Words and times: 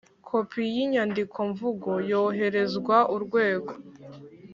Kopi 0.27 0.61
y 0.75 0.77
inyandikomvugo 0.85 1.91
yohererezwa 2.11 2.97
Urwego 3.15 3.71